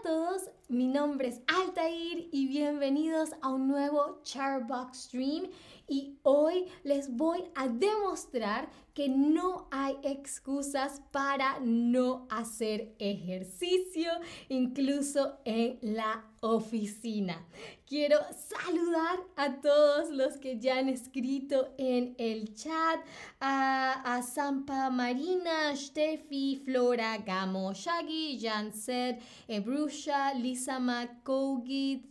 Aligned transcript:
a 0.00 0.02
todos, 0.02 0.50
mi 0.68 0.86
nombre 0.86 1.28
es 1.28 1.40
Altair 1.46 2.28
y 2.32 2.46
bienvenidos 2.48 3.30
a 3.42 3.50
un 3.50 3.68
nuevo 3.68 4.20
Charbox 4.22 5.04
Stream 5.04 5.50
y 5.90 6.20
hoy 6.22 6.66
les 6.84 7.14
voy 7.16 7.42
a 7.56 7.66
demostrar 7.66 8.70
que 8.94 9.08
no 9.08 9.66
hay 9.72 9.96
excusas 10.04 11.02
para 11.10 11.58
no 11.60 12.28
hacer 12.30 12.94
ejercicio, 13.00 14.10
incluso 14.48 15.38
en 15.44 15.78
la 15.82 16.24
oficina. 16.42 17.44
Quiero 17.86 18.18
saludar 18.32 19.18
a 19.34 19.60
todos 19.60 20.10
los 20.10 20.36
que 20.36 20.60
ya 20.60 20.78
han 20.78 20.88
escrito 20.88 21.74
en 21.76 22.14
el 22.18 22.54
chat, 22.54 23.00
a, 23.40 24.22
Sampa 24.22 24.90
Marina, 24.90 25.74
Steffi, 25.74 26.62
Flora, 26.64 27.18
Gamo, 27.18 27.72
Shaggy, 27.72 28.38
Janset, 28.38 29.20
Ebrusha, 29.48 30.34
Lisa 30.34 30.78
McCogi, 30.78 32.04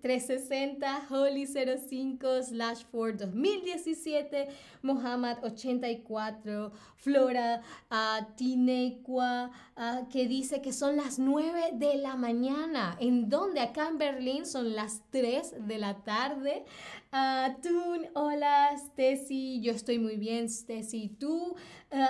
360, 0.00 1.06
Holly 1.08 1.46
05, 1.46 2.42
Slash 2.42 2.84
4 2.90 3.26
2017, 3.26 4.48
Mohammed 4.82 5.38
84, 5.42 6.72
Flora 6.96 7.62
uh, 7.90 8.24
uh, 9.76 10.08
que 10.08 10.26
dice 10.26 10.60
que 10.62 10.72
son 10.72 10.96
las 10.96 11.18
9 11.18 11.70
de 11.74 11.96
la 11.96 12.16
mañana. 12.16 12.96
¿En 13.00 13.28
dónde? 13.28 13.60
Acá 13.60 13.88
en 13.88 13.98
Berlín 13.98 14.46
son 14.46 14.74
las 14.74 15.02
3 15.10 15.66
de 15.66 15.78
la 15.78 16.02
tarde. 16.02 16.64
Uh, 17.12 17.60
Tun, 17.60 18.06
hola, 18.14 18.70
Stacy, 18.74 19.60
yo 19.60 19.72
estoy 19.72 19.98
muy 19.98 20.16
bien, 20.16 20.46
Stacy, 20.46 21.08
tú 21.18 21.54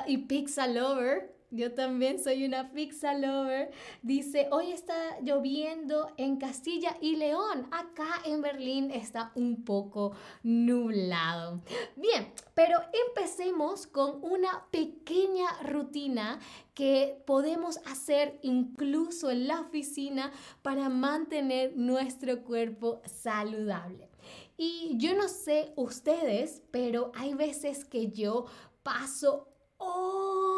y 0.07 0.19
Pizza 0.19 0.67
Lover. 0.67 1.40
Yo 1.53 1.73
también 1.75 2.23
soy 2.23 2.45
una 2.45 2.71
pizza 2.71 3.13
lover. 3.15 3.73
Dice, 4.03 4.49
hoy 4.53 4.71
está 4.71 5.19
lloviendo 5.21 6.13
en 6.17 6.37
Castilla 6.37 6.97
y 7.01 7.17
León. 7.17 7.67
Acá 7.73 8.09
en 8.25 8.41
Berlín 8.41 8.93
está 8.93 9.33
un 9.35 9.65
poco 9.65 10.13
nublado. 10.45 11.61
Bien, 11.97 12.33
pero 12.55 12.79
empecemos 13.09 13.89
con 13.89 14.23
una 14.23 14.67
pequeña 14.71 15.49
rutina 15.65 16.39
que 16.73 17.21
podemos 17.27 17.79
hacer 17.79 18.39
incluso 18.43 19.31
en 19.31 19.49
la 19.49 19.61
oficina 19.61 20.31
para 20.63 20.89
mantener 20.89 21.77
nuestro 21.77 22.45
cuerpo 22.45 23.03
saludable. 23.07 24.09
Y 24.57 24.93
yo 24.99 25.15
no 25.15 25.29
sé 25.29 25.73
ustedes, 25.75 26.63
pero 26.71 27.11
hay 27.17 27.35
veces 27.35 27.85
que 27.85 28.13
yo 28.13 28.47
paso 28.85 29.49
horas 29.79 30.50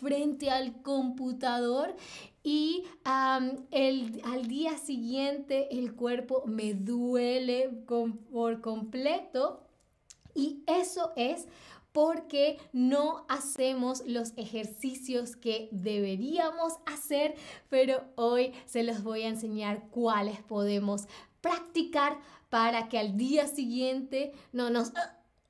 frente 0.00 0.50
al 0.50 0.82
computador 0.82 1.94
y 2.42 2.84
el, 3.70 4.20
al 4.24 4.46
día 4.48 4.76
siguiente 4.76 5.68
el 5.78 5.94
cuerpo 5.94 6.42
me 6.46 6.74
duele 6.74 7.70
por 7.86 8.60
completo. 8.60 9.62
Y 10.34 10.62
eso 10.66 11.12
es 11.16 11.46
porque 11.92 12.58
no 12.72 13.24
hacemos 13.28 14.02
los 14.04 14.32
ejercicios 14.36 15.36
que 15.36 15.68
deberíamos 15.70 16.74
hacer, 16.86 17.36
pero 17.68 18.02
hoy 18.16 18.52
se 18.66 18.82
los 18.82 19.04
voy 19.04 19.22
a 19.22 19.28
enseñar 19.28 19.88
cuáles 19.90 20.42
podemos 20.42 21.06
practicar 21.40 22.18
para 22.50 22.88
que 22.88 22.98
al 22.98 23.16
día 23.16 23.46
siguiente 23.46 24.32
no 24.52 24.70
nos 24.70 24.92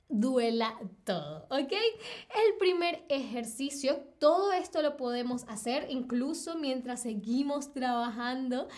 duela 0.09 0.79
todo, 1.05 1.47
¿ok? 1.51 1.73
El 1.73 2.57
primer 2.59 3.05
ejercicio, 3.09 3.97
todo 4.19 4.53
esto 4.53 4.83
lo 4.83 4.97
podemos 4.97 5.45
hacer 5.49 5.87
incluso 5.91 6.57
mientras 6.57 7.03
seguimos 7.03 7.73
trabajando. 7.73 8.69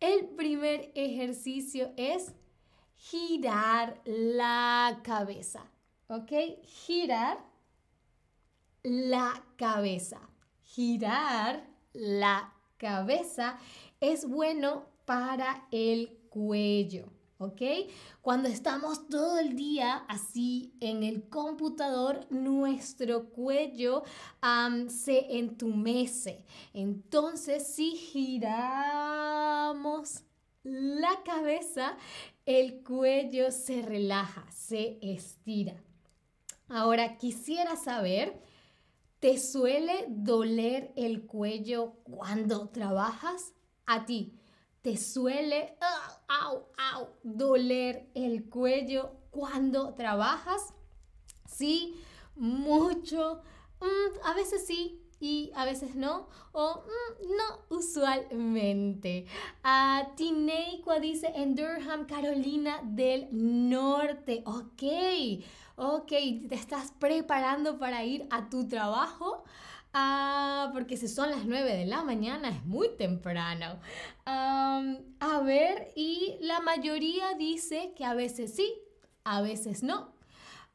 El 0.00 0.26
primer 0.28 0.90
ejercicio 0.94 1.92
es 1.96 2.34
girar 2.96 4.00
la 4.04 5.00
cabeza, 5.02 5.64
¿ok? 6.08 6.32
Girar 6.64 7.38
la 8.82 9.44
cabeza. 9.56 10.20
Girar 10.62 11.66
la 11.92 12.54
cabeza 12.78 13.58
es 14.00 14.26
bueno 14.28 14.86
para 15.04 15.66
el 15.70 16.18
cuello. 16.30 17.19
¿Ok? 17.40 17.60
Cuando 18.20 18.48
estamos 18.48 19.08
todo 19.08 19.38
el 19.38 19.56
día 19.56 20.04
así 20.08 20.74
en 20.80 21.02
el 21.02 21.28
computador, 21.28 22.26
nuestro 22.30 23.30
cuello 23.30 24.04
se 24.88 25.38
entumece. 25.38 26.44
Entonces, 26.74 27.66
si 27.66 27.96
giramos 27.96 29.40
la 30.62 31.22
cabeza, 31.24 31.96
el 32.44 32.82
cuello 32.82 33.50
se 33.50 33.80
relaja, 33.80 34.44
se 34.52 34.98
estira. 35.00 35.82
Ahora, 36.68 37.16
quisiera 37.16 37.76
saber, 37.76 38.38
¿te 39.18 39.38
suele 39.38 40.04
doler 40.08 40.92
el 40.94 41.24
cuello 41.26 41.94
cuando 42.04 42.68
trabajas? 42.68 43.54
A 43.86 44.04
ti 44.04 44.39
te 44.82 44.96
suele 44.96 45.76
doler 47.22 48.08
el 48.14 48.48
cuello 48.48 49.12
cuando 49.30 49.94
trabajas? 49.94 50.72
Sí, 51.46 51.94
mucho. 52.36 53.42
Mm, 53.80 54.26
a 54.26 54.34
veces 54.34 54.66
sí 54.66 55.00
y 55.20 55.52
a 55.54 55.64
veces 55.64 55.94
no. 55.94 56.28
O 56.52 56.82
mm, 56.86 57.36
no 57.36 57.76
usualmente. 57.76 59.26
Uh, 59.64 60.14
Tineikwa 60.16 60.98
dice 60.98 61.32
en 61.34 61.54
Durham, 61.54 62.06
Carolina 62.06 62.80
del 62.82 63.28
Norte. 63.30 64.42
Ok, 64.46 64.82
ok, 65.76 66.08
te 66.48 66.54
estás 66.54 66.92
preparando 66.98 67.78
para 67.78 68.04
ir 68.04 68.26
a 68.30 68.48
tu 68.48 68.66
trabajo. 68.66 69.44
Ah, 69.92 70.70
porque 70.72 70.96
si 70.96 71.08
son 71.08 71.30
las 71.30 71.44
9 71.44 71.76
de 71.76 71.86
la 71.86 72.02
mañana 72.02 72.48
es 72.48 72.64
muy 72.64 72.96
temprano. 72.96 73.80
a 74.24 75.40
ver, 75.44 75.92
y 75.96 76.36
la 76.40 76.60
mayoría 76.60 77.34
dice 77.34 77.92
que 77.96 78.04
a 78.04 78.14
veces 78.14 78.54
sí, 78.54 78.80
a 79.24 79.42
veces 79.42 79.82
no. 79.82 80.12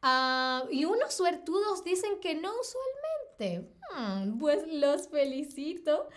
Ah, 0.02 0.66
y 0.70 0.86
unos 0.86 1.14
suertudos 1.14 1.84
dicen 1.84 2.20
que 2.20 2.36
no 2.36 2.52
usualmente. 2.60 3.72
Hmm, 3.96 4.38
pues 4.38 4.72
los 4.72 5.08
felicito. 5.08 6.10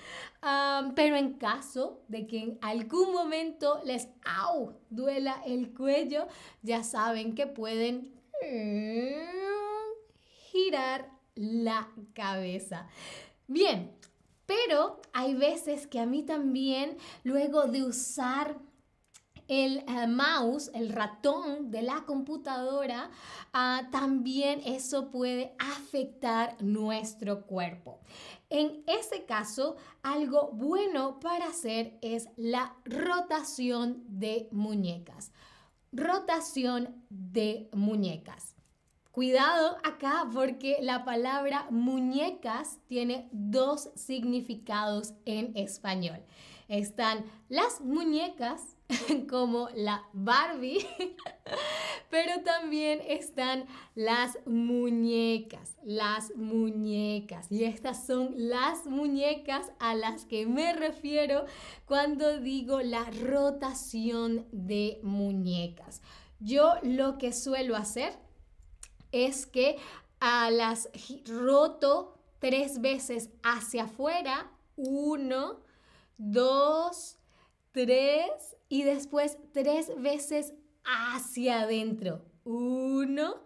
pero 0.94 1.16
en 1.16 1.34
caso 1.34 2.02
de 2.08 2.26
que 2.26 2.38
en 2.40 2.58
algún 2.62 3.12
momento 3.12 3.80
les 3.84 4.08
au, 4.24 4.74
duela 4.90 5.42
el 5.46 5.72
cuello, 5.74 6.26
ya 6.62 6.82
saben 6.82 7.34
que 7.34 7.46
pueden 7.46 8.12
mm, 8.42 9.18
girar 10.50 11.17
la 11.38 11.88
cabeza. 12.14 12.88
Bien, 13.46 13.92
pero 14.46 15.00
hay 15.12 15.34
veces 15.34 15.86
que 15.86 16.00
a 16.00 16.06
mí 16.06 16.22
también, 16.22 16.96
luego 17.22 17.66
de 17.66 17.84
usar 17.84 18.58
el 19.46 19.78
eh, 19.78 20.06
mouse, 20.06 20.70
el 20.74 20.90
ratón 20.90 21.70
de 21.70 21.82
la 21.82 22.04
computadora, 22.04 23.10
ah, 23.52 23.88
también 23.90 24.60
eso 24.64 25.10
puede 25.10 25.54
afectar 25.58 26.62
nuestro 26.62 27.46
cuerpo. 27.46 28.00
En 28.50 28.84
ese 28.86 29.24
caso, 29.24 29.76
algo 30.02 30.50
bueno 30.52 31.20
para 31.20 31.46
hacer 31.46 31.98
es 32.02 32.28
la 32.36 32.74
rotación 32.84 34.04
de 34.06 34.48
muñecas. 34.50 35.32
Rotación 35.92 37.04
de 37.08 37.70
muñecas. 37.72 38.57
Cuidado 39.18 39.78
acá 39.82 40.28
porque 40.32 40.76
la 40.80 41.04
palabra 41.04 41.66
muñecas 41.70 42.78
tiene 42.86 43.28
dos 43.32 43.90
significados 43.96 45.12
en 45.24 45.56
español. 45.56 46.20
Están 46.68 47.24
las 47.48 47.80
muñecas 47.80 48.76
como 49.28 49.70
la 49.74 50.04
Barbie, 50.12 50.86
pero 52.10 52.44
también 52.44 53.00
están 53.08 53.66
las 53.96 54.38
muñecas, 54.46 55.76
las 55.82 56.32
muñecas. 56.36 57.50
Y 57.50 57.64
estas 57.64 58.06
son 58.06 58.34
las 58.36 58.86
muñecas 58.86 59.72
a 59.80 59.96
las 59.96 60.26
que 60.26 60.46
me 60.46 60.74
refiero 60.74 61.44
cuando 61.86 62.38
digo 62.38 62.82
la 62.82 63.02
rotación 63.10 64.46
de 64.52 65.00
muñecas. 65.02 66.02
Yo 66.38 66.74
lo 66.84 67.18
que 67.18 67.32
suelo 67.32 67.74
hacer 67.74 68.27
es 69.12 69.46
que 69.46 69.76
a 70.20 70.50
las 70.50 70.88
roto 71.26 72.18
tres 72.38 72.80
veces 72.80 73.30
hacia 73.42 73.84
afuera, 73.84 74.50
uno, 74.76 75.60
dos, 76.18 77.18
tres, 77.72 78.56
y 78.68 78.82
después 78.82 79.38
tres 79.52 79.90
veces 80.00 80.54
hacia 80.84 81.62
adentro, 81.62 82.22
uno, 82.44 83.36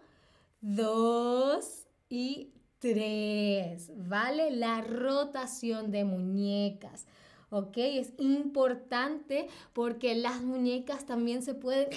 dos 0.61 1.87
y 2.09 2.51
tres, 2.79 3.91
¿vale? 3.95 4.51
La 4.51 4.81
rotación 4.81 5.91
de 5.91 6.03
muñecas. 6.03 7.05
¿ok? 7.53 7.77
Es 7.77 8.13
importante 8.17 9.47
porque 9.73 10.15
las 10.15 10.41
muñecas 10.41 11.05
también 11.05 11.43
se 11.43 11.53
pueden 11.53 11.89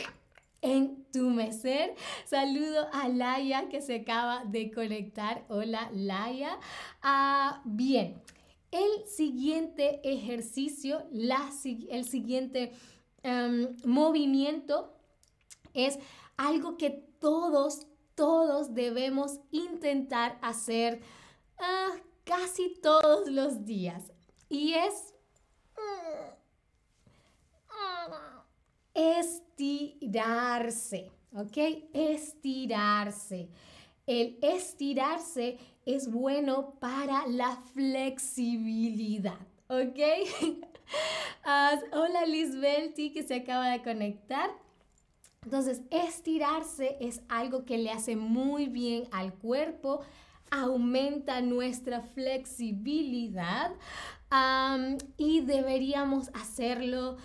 entumecer. 0.66 1.94
Saludo 2.24 2.88
a 2.92 3.08
Laia 3.08 3.68
que 3.68 3.80
se 3.80 3.96
acaba 3.96 4.44
de 4.44 4.70
conectar. 4.70 5.44
Hola 5.48 5.88
Laia. 5.92 6.58
Ah, 7.02 7.62
bien, 7.64 8.20
el 8.70 9.06
siguiente 9.06 10.00
ejercicio, 10.04 11.06
la, 11.12 11.50
el 11.88 12.04
siguiente 12.04 12.72
em, 13.22 13.76
movimiento 13.84 14.92
es 15.72 15.98
algo 16.36 16.76
que 16.76 16.90
todos, 16.90 17.86
todos 18.14 18.74
debemos 18.74 19.40
intentar 19.50 20.38
hacer 20.42 21.00
ah, 21.58 21.92
casi 22.24 22.74
todos 22.82 23.28
los 23.28 23.64
días. 23.64 24.12
Y 24.48 24.74
es 24.74 25.14
estirarse, 28.96 31.10
¿ok? 31.34 31.58
Estirarse. 31.93 33.50
El 34.06 34.38
estirarse 34.40 35.58
es 35.84 36.10
bueno 36.10 36.70
para 36.81 37.26
la 37.26 37.56
flexibilidad, 37.75 39.38
¿ok? 39.69 39.98
hola 41.93 42.25
Lisbelti 42.26 43.12
que 43.12 43.22
se 43.22 43.34
acaba 43.34 43.70
de 43.70 43.82
conectar. 43.82 44.50
Entonces, 45.44 45.82
estirarse 45.90 46.96
es 47.00 47.20
algo 47.28 47.64
que 47.64 47.78
le 47.78 47.90
hace 47.90 48.16
muy 48.16 48.66
bien 48.66 49.04
al 49.12 49.32
cuerpo, 49.34 50.00
aumenta 50.50 51.40
nuestra 51.40 52.00
flexibilidad 52.00 53.72
y 55.16 55.40
deberíamos 55.42 56.31
hacerlo 56.34 57.16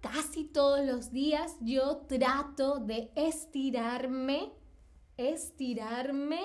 casi 0.00 0.44
todos 0.44 0.84
los 0.84 1.12
días. 1.12 1.56
Yo 1.60 1.98
trato 2.08 2.78
de 2.78 3.10
estirarme, 3.14 4.52
estirarme 5.16 6.40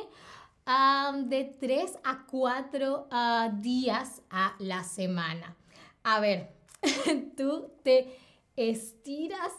de 1.25 1.45
3 1.59 1.97
a 2.03 2.25
4 2.27 3.07
ah, 3.09 3.51
días 3.55 4.21
a 4.29 4.55
la 4.59 4.83
semana. 4.83 5.57
A 6.03 6.19
ver, 6.19 6.51
tú 7.37 7.71
te 7.83 8.15
estiras 8.55 9.51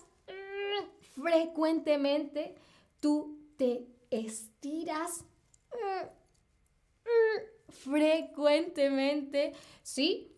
frecuentemente, 1.15 2.55
tú 3.01 3.39
te 3.57 3.89
estiras 4.11 5.25
frecuentemente, 7.69 9.53
¿sí? 9.83 10.33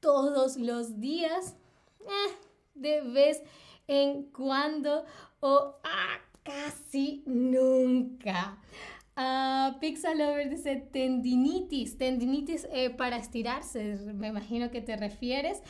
Todos 0.00 0.56
los 0.56 1.00
días, 1.00 1.56
eh, 2.06 2.32
de 2.74 3.00
vez 3.02 3.42
en 3.86 4.24
cuando 4.30 5.04
o 5.40 5.74
ah, 5.84 6.18
casi 6.42 7.22
nunca. 7.26 8.58
Uh, 9.16 9.78
Pixalover 9.80 10.48
dice 10.48 10.76
tendinitis, 10.76 11.98
tendinitis 11.98 12.66
eh, 12.72 12.90
para 12.90 13.16
estirarse, 13.16 13.96
me 14.14 14.28
imagino 14.28 14.70
que 14.70 14.80
te 14.80 14.96
refieres. 14.96 15.62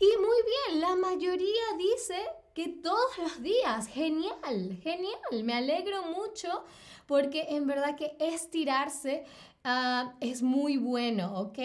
Y 0.00 0.06
muy 0.18 0.36
bien, 0.44 0.80
la 0.80 0.96
mayoría 0.96 1.62
dice 1.78 2.16
que 2.54 2.68
todos 2.68 3.18
los 3.18 3.42
días, 3.42 3.86
genial, 3.86 4.78
genial, 4.82 5.44
me 5.44 5.54
alegro 5.54 6.02
mucho 6.06 6.64
porque 7.06 7.46
en 7.50 7.66
verdad 7.66 7.96
que 7.96 8.16
estirarse 8.18 9.24
ah, 9.64 10.14
es 10.20 10.42
muy 10.42 10.76
bueno, 10.76 11.40
¿ok? 11.40 11.58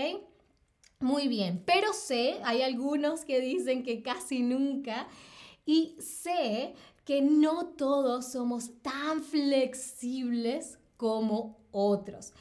Muy 1.03 1.27
bien, 1.27 1.61
pero 1.65 1.91
sé, 1.91 2.39
hay 2.45 2.61
algunos 2.61 3.25
que 3.25 3.41
dicen 3.41 3.83
que 3.83 4.01
casi 4.01 4.41
nunca 4.41 5.05
y 5.65 5.97
sé 5.99 6.75
que 7.03 7.21
no 7.21 7.65
todos 7.65 8.31
somos 8.31 8.81
tan 8.81 9.21
flexibles 9.21 10.79
como 10.95 11.57
otros. 11.73 12.31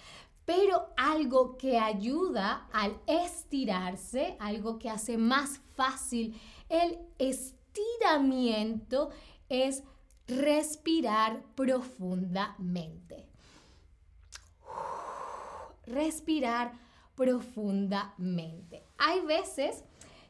Pero 0.44 0.90
algo 0.96 1.56
que 1.56 1.76
ayuda 1.76 2.68
al 2.72 3.00
estirarse, 3.08 4.36
algo 4.38 4.78
que 4.78 4.90
hace 4.90 5.18
más 5.18 5.60
fácil 5.74 6.40
el 6.68 7.00
estiramiento 7.18 9.10
es 9.48 9.82
respirar 10.28 11.42
profundamente. 11.56 13.26
Respirar 15.84 16.68
profundamente. 16.68 16.91
Hay 18.98 19.20
veces 19.20 19.84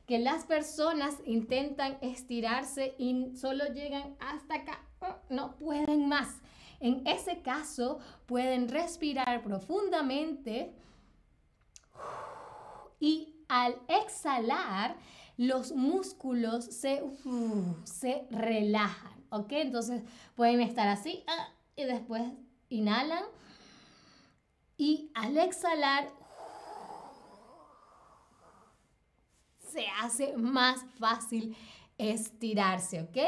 que 0.06 0.18
las 0.18 0.44
personas 0.44 1.16
intentan 1.24 1.98
estirarse 2.00 2.94
y 2.98 3.36
solo 3.36 3.66
llegan 3.72 4.16
hasta 4.20 4.56
acá, 4.56 4.84
oh, 5.00 5.16
no 5.30 5.56
pueden 5.56 6.08
más. 6.08 6.40
En 6.80 7.06
ese 7.06 7.42
caso, 7.42 8.00
pueden 8.26 8.68
respirar 8.68 9.42
profundamente 9.42 10.74
y 12.98 13.36
al 13.48 13.76
exhalar, 13.88 14.96
los 15.36 15.72
músculos 15.72 16.64
se, 16.64 17.02
se 17.84 18.26
relajan. 18.30 19.22
¿ok? 19.32 19.52
Entonces 19.52 20.02
pueden 20.36 20.60
estar 20.60 20.88
así 20.88 21.24
ah, 21.26 21.48
y 21.74 21.84
después 21.84 22.22
inhalan 22.68 23.24
y 24.76 25.10
al 25.14 25.36
exhalar 25.38 26.08
se 29.58 29.86
hace 30.04 30.36
más 30.36 30.84
fácil 30.98 31.56
estirarse, 31.98 33.02
¿ok? 33.02 33.18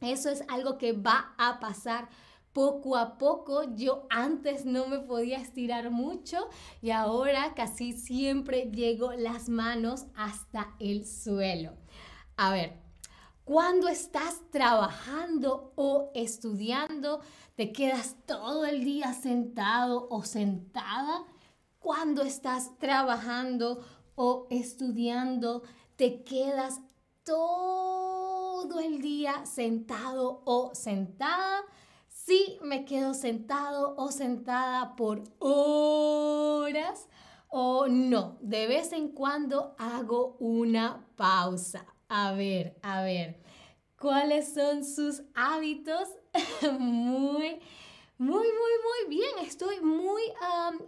Eso 0.00 0.28
es 0.30 0.42
algo 0.48 0.78
que 0.78 0.92
va 0.92 1.34
a 1.38 1.60
pasar 1.60 2.08
poco 2.52 2.96
a 2.96 3.18
poco. 3.18 3.64
Yo 3.74 4.06
antes 4.10 4.64
no 4.64 4.86
me 4.86 5.00
podía 5.00 5.38
estirar 5.38 5.90
mucho 5.90 6.48
y 6.80 6.90
ahora 6.90 7.54
casi 7.54 7.92
siempre 7.92 8.70
llego 8.70 9.12
las 9.12 9.48
manos 9.48 10.06
hasta 10.14 10.74
el 10.78 11.06
suelo. 11.06 11.72
A 12.36 12.50
ver, 12.50 12.84
cuando 13.44 13.88
estás 13.88 14.40
trabajando 14.50 15.72
o 15.76 16.10
estudiando, 16.14 17.20
te 17.56 17.72
quedas 17.72 18.16
todo 18.26 18.64
el 18.64 18.84
día 18.84 19.12
sentado 19.12 20.08
o 20.10 20.22
sentada. 20.22 21.24
Cuando 21.78 22.22
estás 22.22 22.78
trabajando 22.78 23.84
o 24.16 24.46
estudiando, 24.50 25.62
te 25.96 26.22
quedas 26.24 26.80
todo 27.24 28.80
el 28.80 29.00
día 29.00 29.44
sentado 29.46 30.42
o 30.44 30.74
sentada. 30.74 31.62
Si 32.08 32.58
me 32.62 32.84
quedo 32.84 33.14
sentado 33.14 33.94
o 33.96 34.10
sentada 34.10 34.96
por 34.96 35.24
horas 35.38 37.08
o 37.48 37.86
no, 37.88 38.38
de 38.40 38.66
vez 38.66 38.92
en 38.92 39.08
cuando 39.08 39.74
hago 39.78 40.36
una 40.38 41.06
pausa. 41.16 41.86
A 42.08 42.32
ver, 42.32 42.78
a 42.82 43.02
ver, 43.02 43.40
¿cuáles 43.98 44.54
son 44.54 44.84
sus 44.84 45.22
hábitos? 45.34 46.08
muy, 46.78 47.60
muy, 48.18 48.46
muy, 48.46 48.46
muy 48.48 49.08
bien. 49.08 49.30
Estoy 49.42 49.80
muy 49.80 50.22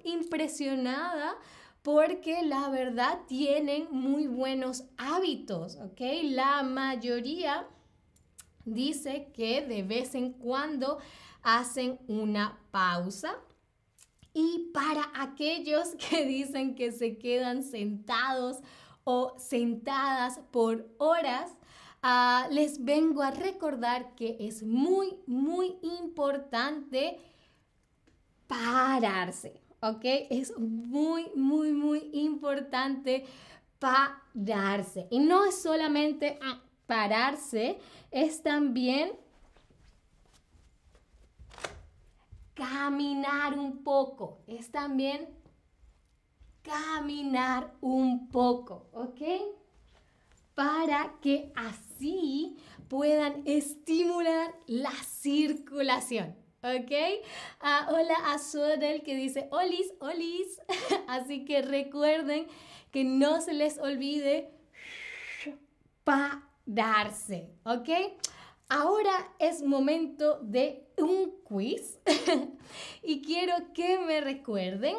impresionada 0.04 1.36
porque 1.86 2.42
la 2.42 2.68
verdad 2.68 3.20
tienen 3.28 3.86
muy 3.92 4.26
buenos 4.26 4.82
hábitos, 4.96 5.76
¿ok? 5.76 6.00
La 6.24 6.64
mayoría 6.64 7.64
dice 8.64 9.30
que 9.32 9.64
de 9.64 9.84
vez 9.84 10.16
en 10.16 10.32
cuando 10.32 10.98
hacen 11.44 12.00
una 12.08 12.58
pausa. 12.72 13.36
Y 14.34 14.72
para 14.74 15.12
aquellos 15.14 15.94
que 16.10 16.26
dicen 16.26 16.74
que 16.74 16.90
se 16.90 17.18
quedan 17.18 17.62
sentados 17.62 18.56
o 19.04 19.34
sentadas 19.38 20.40
por 20.50 20.92
horas, 20.98 21.52
ah, 22.02 22.48
les 22.50 22.84
vengo 22.84 23.22
a 23.22 23.30
recordar 23.30 24.16
que 24.16 24.36
es 24.40 24.64
muy, 24.64 25.20
muy 25.28 25.76
importante 25.82 27.20
pararse, 28.48 29.65
¿ok? 29.80 30.04
Es 30.30 30.56
muy, 30.58 31.30
muy, 31.34 31.72
muy 31.72 32.10
importante 32.12 33.24
pararse. 33.78 35.06
Y 35.10 35.18
no 35.18 35.44
es 35.44 35.60
solamente 35.60 36.38
ah, 36.42 36.62
pararse, 36.86 37.78
es 38.10 38.42
también 38.42 39.12
caminar 42.54 43.58
un 43.58 43.84
poco, 43.84 44.38
es 44.46 44.70
también 44.70 45.28
caminar 46.62 47.74
un 47.80 48.28
poco, 48.28 48.88
¿ok? 48.92 49.20
Para 50.54 51.14
que 51.20 51.52
así 51.54 52.56
puedan 52.88 53.42
estimular 53.44 54.54
la 54.66 54.92
circulación. 54.92 56.45
¿Ok? 56.62 56.92
Ah, 57.60 57.88
hola 57.90 58.14
a 58.32 58.38
Sodel 58.38 59.02
que 59.02 59.14
dice 59.14 59.48
olis, 59.50 59.92
olis. 60.00 60.60
Así 61.06 61.44
que 61.44 61.62
recuerden 61.62 62.46
que 62.90 63.04
no 63.04 63.40
se 63.40 63.52
les 63.52 63.78
olvide 63.78 64.50
pararse, 66.04 67.50
¿ok? 67.64 67.88
Ahora 68.68 69.32
es 69.38 69.62
momento 69.62 70.40
de 70.42 70.86
un 70.98 71.30
quiz 71.44 71.98
y 73.02 73.22
quiero 73.22 73.54
que 73.74 73.98
me 73.98 74.20
recuerden 74.20 74.96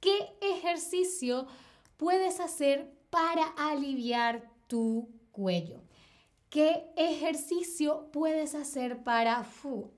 qué 0.00 0.32
ejercicio 0.40 1.46
puedes 1.96 2.40
hacer 2.40 2.90
para 3.10 3.46
aliviar 3.56 4.50
tu 4.66 5.08
cuello. 5.32 5.80
¿Qué 6.54 6.86
ejercicio 6.94 8.10
puedes 8.12 8.54
hacer 8.54 9.02
para 9.02 9.44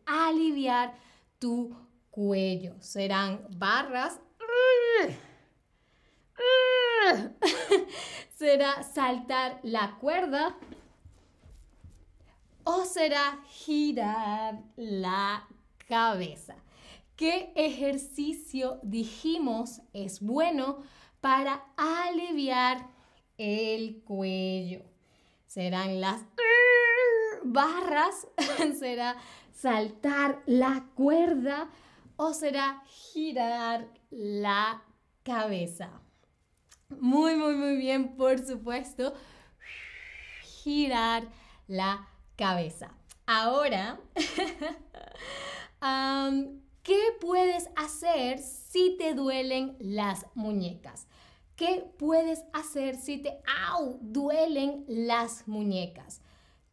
aliviar 0.07 0.97
tu 1.39 1.77
cuello? 2.11 2.81
Serán 2.81 3.47
barras. 3.59 4.19
Será 8.39 8.83
saltar 8.85 9.61
la 9.65 9.99
cuerda 10.01 10.57
o 12.65 12.87
será 12.87 13.39
girar 13.51 14.63
la 14.77 15.47
cabeza. 15.87 16.57
¿Qué 17.17 17.53
ejercicio 17.55 18.81
dijimos 18.83 19.83
es 19.93 20.23
bueno 20.23 20.79
para 21.21 21.67
aliviar 21.77 22.89
el 23.37 24.03
cuello? 24.05 24.96
Serán 25.47 26.01
las 26.01 26.23
barras, 27.45 28.27
será 28.79 29.17
saltar 29.53 30.43
la 30.47 30.87
cuerda 30.95 31.69
o 32.17 32.33
será 32.33 32.83
girar 32.87 33.89
la 34.11 34.83
cabeza. 35.23 35.91
Muy, 36.89 37.37
muy, 37.37 37.55
muy 37.55 37.77
bien, 37.77 38.17
por 38.17 38.39
supuesto. 38.39 39.13
Girar 40.43 41.29
la 41.67 42.09
cabeza. 42.37 42.93
Ahora, 43.27 44.01
¿qué 46.83 47.01
puedes 47.21 47.69
hacer 47.77 48.39
si 48.39 48.97
te 48.97 49.15
duelen 49.15 49.77
las 49.81 50.27
muñecas? 50.35 51.09
¿Qué 51.57 51.91
puedes 51.99 52.45
hacer 52.53 52.97
si 52.97 53.17
te 53.17 53.41
au, 53.71 53.99
duelen 54.03 54.85
las 54.89 55.49
muñecas? 55.49 56.21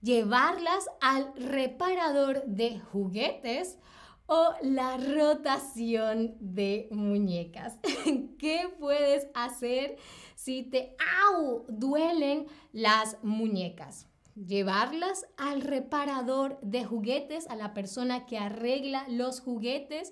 Llevarlas 0.02 0.90
al 1.00 1.34
reparador 1.36 2.44
de 2.46 2.82
juguetes 2.92 3.78
o 4.26 4.50
la 4.62 4.98
rotación 4.98 6.36
de 6.42 6.90
muñecas. 6.92 7.80
¿Qué 8.38 8.68
puedes 8.78 9.28
hacer 9.34 9.96
si 10.36 10.64
te 10.64 10.98
au, 11.30 11.64
duelen 11.70 12.48
las 12.74 13.18
muñecas? 13.24 14.08
llevarlas 14.36 15.28
al 15.38 15.62
reparador 15.62 16.60
de 16.62 16.84
juguetes, 16.84 17.48
a 17.50 17.56
la 17.56 17.76
persona 17.76 18.26
que 18.26 18.40
arregla 18.40 19.06
los 19.08 19.42
juguetes 19.42 20.12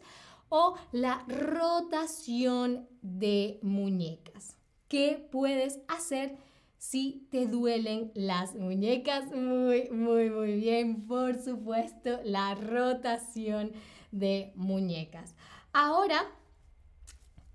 o 0.49 0.75
la 0.91 1.25
rotación 1.27 2.87
de 3.01 3.59
muñecas. 3.63 4.61
¿Qué 4.91 5.25
puedes 5.31 5.79
hacer 5.88 6.36
si 6.77 7.25
te 7.31 7.45
duelen 7.45 8.12
las 8.13 8.55
muñecas? 8.55 9.31
Muy, 9.33 9.89
muy, 9.89 10.29
muy 10.29 10.55
bien. 10.55 11.07
Por 11.07 11.41
supuesto, 11.41 12.19
la 12.25 12.55
rotación 12.55 13.71
de 14.12 14.51
muñecas. 14.53 15.33
Ahora, 15.71 16.29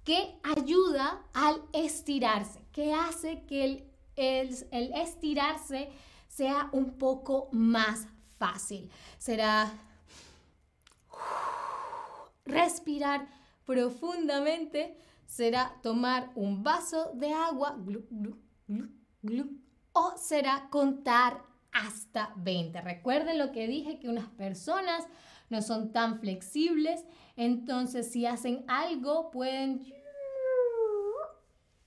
¿qué 0.03 0.37
ayuda 0.57 1.27
al 1.35 1.61
estirarse? 1.75 2.59
¿Qué 2.73 2.95
hace 2.95 3.43
que 3.43 3.65
el, 3.65 3.85
el, 4.17 4.57
el 4.71 4.95
estirarse 4.95 5.91
sea 6.27 6.71
un 6.73 6.95
poco 6.95 7.51
más 7.53 8.07
fácil. 8.39 8.91
Será 9.19 9.71
respirar 12.47 13.29
profundamente, 13.67 14.97
será 15.27 15.77
tomar 15.83 16.31
un 16.35 16.63
vaso 16.63 17.13
de 17.15 17.33
agua 17.33 17.77
o 19.93 20.17
será 20.17 20.69
contar 20.71 21.43
hasta 21.73 22.33
20. 22.37 22.81
Recuerden 22.81 23.39
lo 23.39 23.53
que 23.53 23.67
dije, 23.67 23.99
que 23.99 24.09
unas 24.09 24.29
personas 24.31 25.05
no 25.51 25.63
son 25.63 25.93
tan 25.93 26.21
flexibles, 26.21 27.05
entonces 27.37 28.11
si 28.11 28.27
hacen 28.27 28.65
algo 28.67 29.31
pueden 29.31 29.87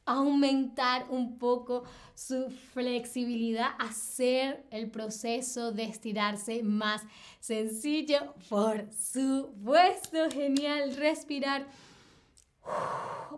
aumentar 0.05 1.05
un 1.11 1.37
poco 1.37 1.83
su 2.15 2.49
flexibilidad, 2.49 3.69
hacer 3.77 4.65
el 4.71 4.89
proceso 4.89 5.71
de 5.71 5.83
estirarse 5.83 6.63
más 6.63 7.03
sencillo. 7.39 8.33
Por 8.49 8.91
supuesto, 8.91 10.17
genial, 10.31 10.95
respirar 10.95 11.67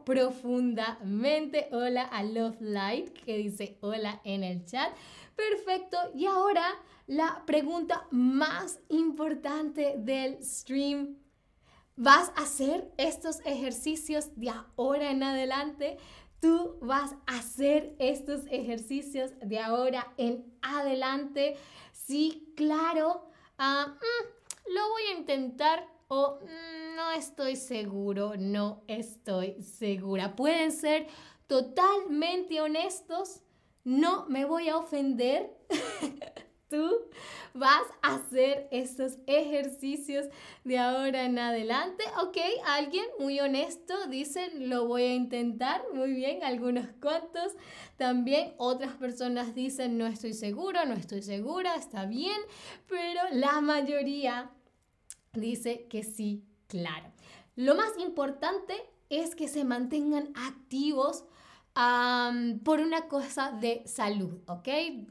profundamente. 0.05 1.69
Hola 1.71 2.03
a 2.03 2.23
Love 2.23 2.57
Light 2.59 3.13
que 3.23 3.37
dice 3.37 3.77
hola 3.81 4.21
en 4.23 4.43
el 4.43 4.65
chat. 4.65 4.93
Perfecto. 5.35 5.97
Y 6.15 6.25
ahora 6.25 6.65
la 7.07 7.43
pregunta 7.45 8.07
más 8.11 8.79
importante 8.89 9.95
del 9.97 10.43
stream. 10.43 11.17
¿Vas 11.95 12.31
a 12.35 12.43
hacer 12.43 12.91
estos 12.97 13.41
ejercicios 13.45 14.31
de 14.35 14.49
ahora 14.49 15.11
en 15.11 15.23
adelante? 15.23 15.97
Tú 16.39 16.79
vas 16.81 17.13
a 17.27 17.37
hacer 17.37 17.95
estos 17.99 18.41
ejercicios 18.49 19.31
de 19.41 19.59
ahora 19.59 20.11
en 20.17 20.51
adelante. 20.61 21.57
Sí, 21.91 22.53
claro. 22.55 23.29
Ah, 23.57 23.87
mm, 23.87 24.73
lo 24.73 24.89
voy 24.89 25.03
a 25.03 25.19
intentar 25.19 25.87
o 26.13 26.39
mm, 26.41 26.95
no 26.97 27.11
estoy 27.11 27.55
seguro, 27.55 28.33
no 28.37 28.83
estoy 28.87 29.61
segura. 29.61 30.35
Pueden 30.35 30.73
ser 30.73 31.07
totalmente 31.47 32.59
honestos. 32.59 33.43
No 33.85 34.25
me 34.27 34.43
voy 34.43 34.67
a 34.67 34.75
ofender. 34.75 35.55
tú 36.69 36.89
vas 37.53 37.83
a 38.01 38.15
hacer 38.15 38.67
estos 38.71 39.19
ejercicios 39.25 40.25
de 40.65 40.79
ahora 40.79 41.23
en 41.23 41.39
adelante. 41.39 42.03
Ok, 42.21 42.37
alguien 42.65 43.05
muy 43.17 43.39
honesto 43.39 43.93
dice, 44.07 44.51
lo 44.55 44.87
voy 44.87 45.03
a 45.03 45.13
intentar. 45.13 45.81
Muy 45.93 46.11
bien, 46.11 46.43
algunos 46.43 46.87
cuantos. 47.01 47.53
También 47.95 48.53
otras 48.57 48.95
personas 48.95 49.55
dicen, 49.55 49.97
no 49.97 50.07
estoy 50.07 50.33
seguro, 50.33 50.85
no 50.85 50.93
estoy 50.93 51.21
segura, 51.21 51.75
está 51.75 52.05
bien. 52.05 52.41
Pero 52.89 53.21
la 53.31 53.61
mayoría 53.61 54.51
dice 55.33 55.87
que 55.89 56.03
sí, 56.03 56.43
claro. 56.67 57.09
Lo 57.55 57.75
más 57.75 57.97
importante 57.97 58.73
es 59.09 59.35
que 59.35 59.47
se 59.47 59.63
mantengan 59.63 60.33
activos 60.35 61.23
por 61.73 62.79
una 62.79 63.07
cosa 63.07 63.51
de 63.51 63.83
salud, 63.85 64.39
¿ok? 64.47 64.67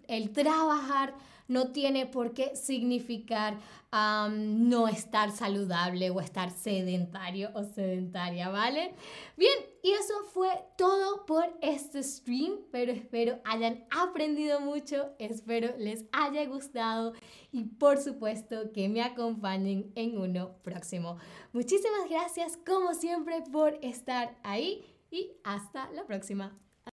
El 0.09 0.31
trabajar 0.33 1.15
no 1.49 1.73
tiene 1.73 2.07
por 2.07 2.33
qué 2.33 2.55
significar 2.55 3.59
no 3.93 4.87
estar 4.87 5.33
saludable 5.33 6.11
o 6.11 6.21
estar 6.21 6.51
sedentario 6.51 7.51
o 7.55 7.65
sedentaria, 7.65 8.49
¿vale? 8.49 8.95
Bien, 9.37 9.59
y 9.83 9.91
eso 9.91 10.15
fue 10.33 10.49
todo 10.77 11.27
por 11.27 11.45
este 11.61 12.05
stream, 12.05 12.61
pero 12.71 12.93
espero 12.93 13.41
hayan 13.45 13.85
aprendido 13.91 14.61
mucho, 14.61 15.09
espero 15.19 15.75
les 15.77 16.05
haya 16.13 16.45
gustado 16.45 17.15
y 17.51 17.65
por 17.65 17.99
supuesto 17.99 18.71
que 18.73 18.89
me 18.89 19.03
acompañen 19.03 19.91
en 19.97 20.19
uno 20.19 20.53
próximo. 20.63 21.17
Muchísimas 21.53 22.09
gracias 22.09 22.57
como 22.65 22.95
siempre 22.95 23.43
por 23.51 23.77
estar 23.83 24.39
ahí 24.45 24.85
y 25.11 25.37
hasta 25.45 25.91
la 25.93 26.07
próxima. 26.07 26.59